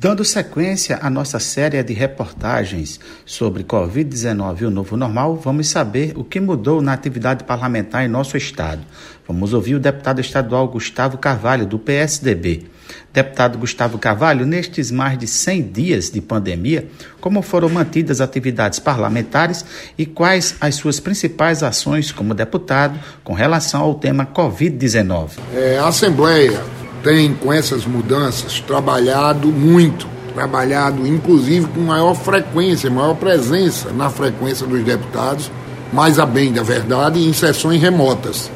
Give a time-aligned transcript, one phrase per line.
[0.00, 6.12] Dando sequência à nossa série de reportagens sobre Covid-19 e o novo normal, vamos saber
[6.16, 8.80] o que mudou na atividade parlamentar em nosso estado.
[9.26, 12.68] Vamos ouvir o deputado estadual Gustavo Carvalho, do PSDB.
[13.12, 16.88] Deputado Gustavo Carvalho, nestes mais de 100 dias de pandemia,
[17.20, 19.64] como foram mantidas as atividades parlamentares
[19.98, 25.30] e quais as suas principais ações como deputado com relação ao tema Covid-19?
[25.52, 33.14] É, a Assembleia tem, com essas mudanças, trabalhado muito, trabalhado inclusive com maior frequência, maior
[33.14, 35.50] presença na frequência dos deputados,
[35.92, 38.50] mais a bem da verdade, em sessões remotas.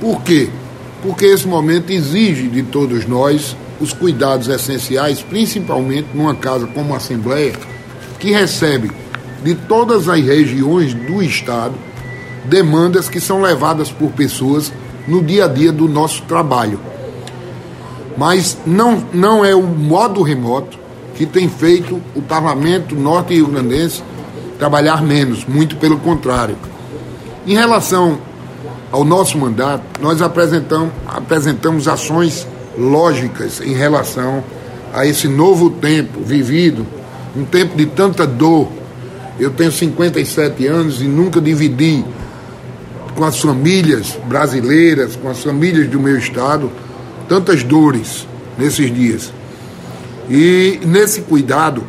[0.00, 0.48] Por quê?
[1.02, 6.96] Porque esse momento exige de todos nós os cuidados essenciais, principalmente numa casa como a
[6.96, 7.54] Assembleia,
[8.18, 8.90] que recebe
[9.44, 11.74] de todas as regiões do Estado
[12.44, 14.72] demandas que são levadas por pessoas
[15.06, 16.80] no dia a dia do nosso trabalho.
[18.18, 20.76] Mas não, não é o modo remoto
[21.14, 24.02] que tem feito o parlamento norte-rio-grandense
[24.58, 26.56] trabalhar menos, muito pelo contrário.
[27.46, 28.18] Em relação
[28.90, 32.44] ao nosso mandato, nós apresentamos, apresentamos ações
[32.76, 34.42] lógicas em relação
[34.92, 36.84] a esse novo tempo vivido,
[37.36, 38.66] um tempo de tanta dor.
[39.38, 42.04] Eu tenho 57 anos e nunca dividi
[43.14, 46.68] com as famílias brasileiras, com as famílias do meu estado,
[47.28, 48.26] tantas dores
[48.56, 49.32] nesses dias.
[50.30, 51.84] E nesse cuidado,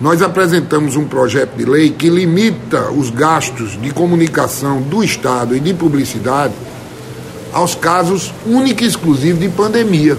[0.00, 5.60] nós apresentamos um projeto de lei que limita os gastos de comunicação do Estado e
[5.60, 6.52] de publicidade
[7.52, 10.18] aos casos únicos e exclusivos de pandemia.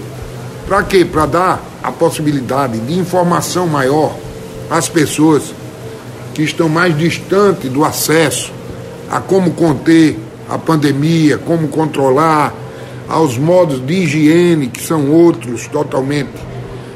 [0.66, 1.04] Para quê?
[1.04, 4.16] Para dar a possibilidade de informação maior
[4.70, 5.54] às pessoas
[6.34, 8.52] que estão mais distantes do acesso
[9.10, 12.52] a como conter a pandemia, como controlar
[13.08, 16.30] aos modos de higiene, que são outros totalmente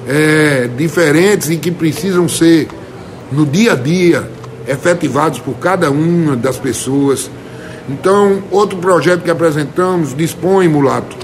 [0.06, 2.68] é, diferentes e que precisam ser,
[3.30, 4.28] no dia a dia,
[4.66, 7.30] efetivados por cada uma das pessoas.
[7.88, 11.16] Então, outro projeto que apresentamos dispõe, mulato,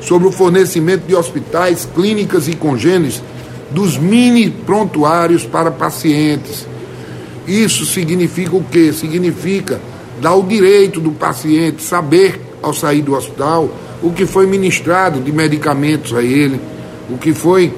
[0.00, 3.22] sobre o fornecimento de hospitais, clínicas e congêneres
[3.70, 6.66] dos mini prontuários para pacientes.
[7.46, 8.92] Isso significa o quê?
[8.92, 9.80] Significa
[10.20, 13.70] dar o direito do paciente saber, ao sair do hospital,
[14.02, 16.60] o que foi ministrado de medicamentos a ele,
[17.08, 17.74] o que foi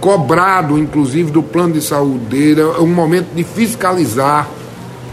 [0.00, 4.48] cobrado, inclusive, do plano de saúde dele, é um momento de fiscalizar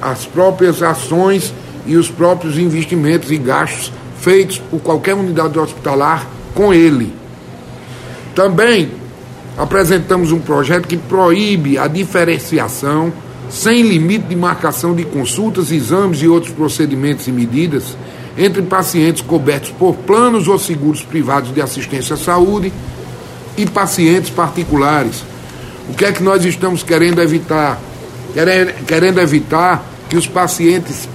[0.01, 1.53] as próprias ações
[1.85, 7.13] e os próprios investimentos e gastos feitos por qualquer unidade hospitalar com ele.
[8.33, 8.89] Também
[9.57, 13.11] apresentamos um projeto que proíbe a diferenciação
[13.49, 17.97] sem limite de marcação de consultas, exames e outros procedimentos e medidas
[18.37, 22.71] entre pacientes cobertos por planos ou seguros privados de assistência à saúde
[23.57, 25.23] e pacientes particulares.
[25.89, 27.79] O que é que nós estamos querendo evitar?
[28.87, 31.09] Querendo evitar que os pacientes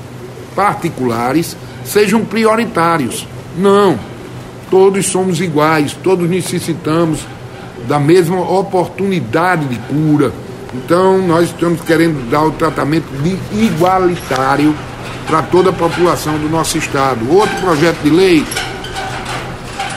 [0.54, 3.26] particulares sejam prioritários.
[3.56, 3.98] Não.
[4.70, 7.20] Todos somos iguais, todos necessitamos
[7.86, 10.32] da mesma oportunidade de cura.
[10.74, 14.74] Então, nós estamos querendo dar o tratamento de igualitário
[15.26, 17.30] para toda a população do nosso estado.
[17.30, 18.44] Outro projeto de lei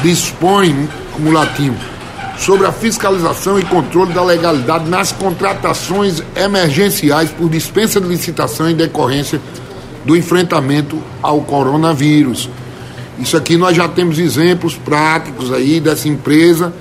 [0.02, 1.76] dispõe, cumulativo,
[2.38, 8.76] sobre a fiscalização e controle da legalidade nas contratações emergenciais por dispensa de licitação em
[8.76, 9.42] decorrência
[10.06, 12.50] do enfrentamento ao coronavírus.
[13.20, 16.72] Isso aqui nós já temos exemplos práticos aí dessa empresa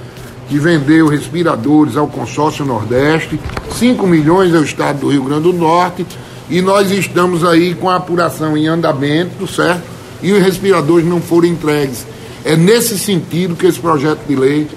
[0.49, 3.41] que vendeu respiradores ao consórcio Nordeste,
[3.79, 6.07] 5 milhões ao estado do Rio Grande do Norte
[6.49, 9.83] e nós estamos aí com a apuração em andamento, certo?
[10.23, 12.07] E os respiradores não foram entregues.
[12.45, 14.69] É nesse sentido que esse projeto de lei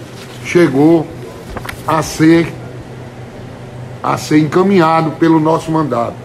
[0.44, 1.06] chegou
[1.88, 2.52] a ser
[4.02, 6.16] a ser encaminhado pelo nosso mandato.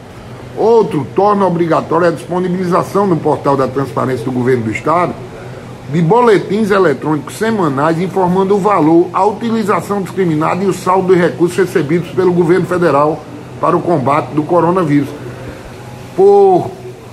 [0.56, 5.12] Outro torna obrigatória a disponibilização no portal da transparência do governo do estado
[5.90, 11.58] de boletins eletrônicos semanais informando o valor, a utilização discriminada e o saldo de recursos
[11.58, 13.22] recebidos pelo governo federal
[13.60, 15.08] para o combate do coronavírus
[16.16, 16.70] por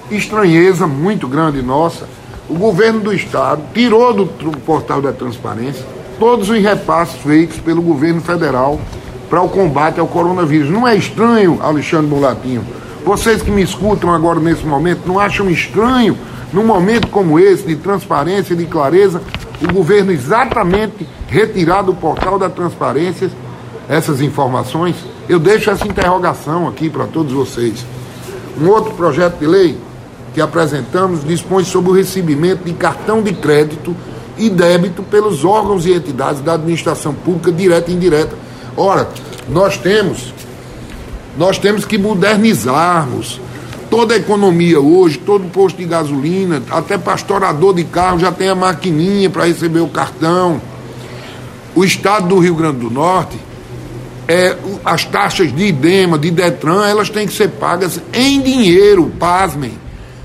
[0.10, 2.08] estranheza muito grande nossa,
[2.50, 4.26] o governo do estado tirou do
[4.66, 5.86] portal da transparência
[6.22, 8.80] todos os repasses feitos pelo governo federal
[9.28, 10.70] para o combate ao coronavírus.
[10.70, 12.64] Não é estranho, Alexandre Mulatinho?
[13.04, 16.16] Vocês que me escutam agora nesse momento, não acham estranho,
[16.54, 19.20] num momento como esse, de transparência, de clareza,
[19.62, 23.32] o governo exatamente retirar do portal da transparência
[23.90, 24.96] essas informações?
[25.28, 27.84] Eu deixo essa interrogação aqui para todos vocês.
[28.60, 29.78] Um outro projeto de lei
[30.34, 33.96] que apresentamos dispõe sobre o recebimento de cartão de crédito
[34.38, 38.36] e débito pelos órgãos e entidades da administração pública direta e indireta.
[38.76, 39.10] Ora,
[39.50, 40.34] nós temos,
[41.38, 43.40] nós temos que modernizarmos
[43.90, 48.56] toda a economia hoje, todo posto de gasolina, até pastorador de carro já tem a
[48.56, 50.62] maquininha para receber o cartão.
[51.76, 53.38] O estado do Rio Grande do Norte,
[54.32, 54.56] é,
[54.86, 59.74] as taxas de IDEMA, de DETRAN, elas têm que ser pagas em dinheiro, pasmem.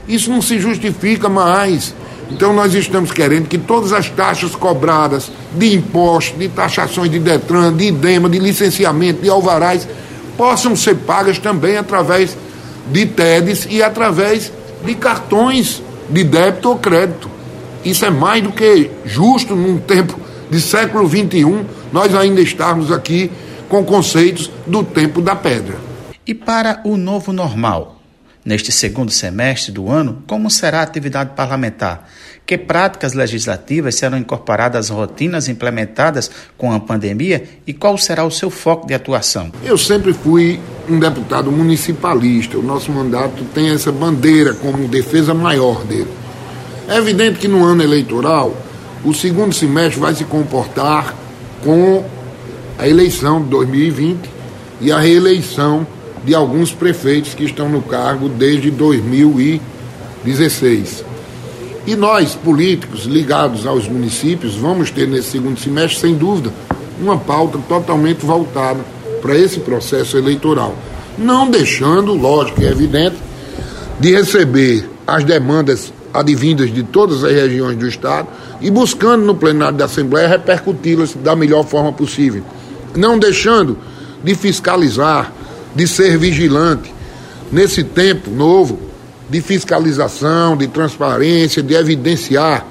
[0.06, 1.92] Isso não se justifica mais.
[2.30, 7.72] Então nós estamos querendo que todas as taxas cobradas de impostos, de taxações de Detran,
[7.72, 9.88] de IDEMA, de licenciamento, de alvarás,
[10.36, 12.36] possam ser pagas também através
[12.92, 14.52] de TEDs e através
[14.84, 17.28] de cartões de débito ou crédito.
[17.84, 20.16] Isso é mais do que justo num tempo
[20.48, 23.32] de século XXI, nós ainda estarmos aqui
[23.68, 25.76] com conceitos do tempo da pedra.
[26.26, 27.96] E para o novo normal?
[28.44, 32.08] Neste segundo semestre do ano, como será a atividade parlamentar?
[32.46, 38.30] Que práticas legislativas serão incorporadas às rotinas implementadas com a pandemia e qual será o
[38.30, 39.50] seu foco de atuação?
[39.64, 42.56] Eu sempre fui um deputado municipalista.
[42.56, 46.10] O nosso mandato tem essa bandeira como defesa maior dele.
[46.88, 48.56] É evidente que no ano eleitoral,
[49.04, 51.16] o segundo semestre vai se comportar
[51.64, 52.04] com
[52.78, 54.30] a eleição de 2020
[54.80, 55.86] e a reeleição
[56.24, 61.04] de alguns prefeitos que estão no cargo desde 2016.
[61.86, 66.52] E nós, políticos ligados aos municípios, vamos ter nesse segundo semestre, sem dúvida,
[67.00, 68.80] uma pauta totalmente voltada
[69.22, 70.74] para esse processo eleitoral.
[71.16, 73.16] Não deixando, lógico e é evidente,
[74.00, 78.28] de receber as demandas advindas de todas as regiões do Estado
[78.60, 82.42] e buscando no plenário da Assembleia repercuti-las da melhor forma possível.
[82.96, 83.78] Não deixando
[84.22, 85.32] de fiscalizar
[85.74, 86.92] de ser vigilante
[87.52, 88.78] nesse tempo novo
[89.28, 92.66] de fiscalização, de transparência, de evidenciar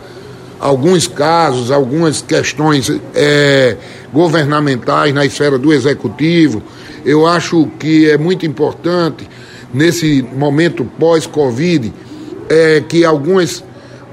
[0.60, 3.78] alguns casos, algumas questões é,
[4.12, 6.64] governamentais na esfera do executivo.
[7.06, 9.30] Eu acho que é muito importante
[9.74, 11.94] nesse momento pós-Covid
[12.50, 13.64] é, que algumas,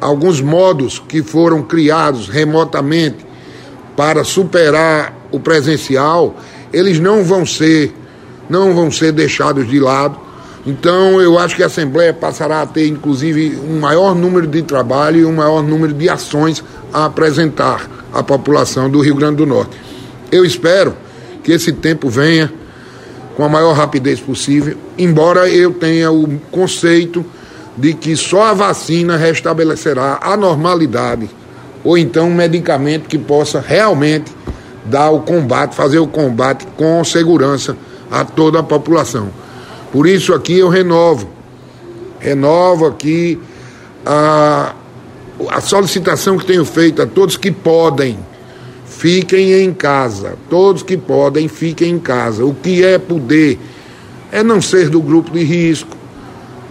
[0.00, 3.24] alguns modos que foram criados remotamente
[3.96, 6.36] para superar o presencial,
[6.72, 7.92] eles não vão ser
[8.48, 10.18] não vão ser deixados de lado.
[10.66, 15.20] Então, eu acho que a Assembleia passará a ter, inclusive, um maior número de trabalho
[15.20, 16.62] e um maior número de ações
[16.92, 19.76] a apresentar à população do Rio Grande do Norte.
[20.30, 20.94] Eu espero
[21.42, 22.52] que esse tempo venha
[23.36, 27.24] com a maior rapidez possível, embora eu tenha o conceito
[27.76, 31.28] de que só a vacina restabelecerá a normalidade,
[31.82, 34.30] ou então um medicamento que possa realmente
[34.84, 37.76] dar o combate, fazer o combate com segurança
[38.10, 39.28] a toda a população.
[39.90, 41.28] Por isso aqui eu renovo,
[42.18, 43.38] renovo aqui
[44.04, 44.74] a,
[45.50, 48.18] a solicitação que tenho feito a todos que podem,
[48.86, 50.36] fiquem em casa.
[50.48, 52.44] Todos que podem, fiquem em casa.
[52.44, 53.58] O que é poder
[54.30, 55.96] é não ser do grupo de risco,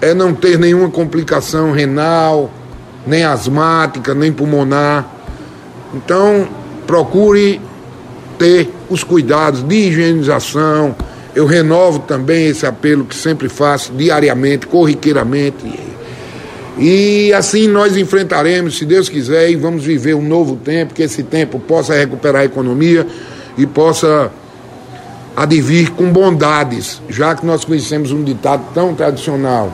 [0.02, 2.50] é não ter nenhuma complicação renal,
[3.06, 5.08] nem asmática, nem pulmonar.
[5.94, 6.48] Então,
[6.88, 7.62] procure
[8.42, 10.96] ter os cuidados de higienização,
[11.36, 15.80] eu renovo também esse apelo que sempre faço diariamente, corriqueiramente.
[16.76, 21.22] E assim nós enfrentaremos, se Deus quiser, e vamos viver um novo tempo, que esse
[21.22, 23.06] tempo possa recuperar a economia
[23.56, 24.32] e possa
[25.38, 29.72] advir com bondades, já que nós conhecemos um ditado tão tradicional.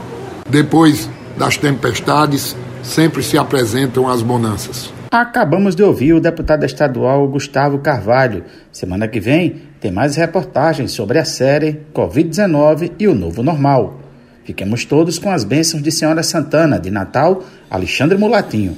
[0.50, 4.97] Depois das tempestades, sempre se apresentam as bonanças.
[5.20, 8.44] Acabamos de ouvir o deputado estadual Gustavo Carvalho.
[8.72, 14.00] Semana que vem tem mais reportagens sobre a série Covid-19 e o novo normal.
[14.44, 18.76] Fiquemos todos com as bênçãos de Senhora Santana, de Natal, Alexandre Mulatinho.